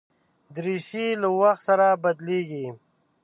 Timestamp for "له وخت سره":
1.21-1.87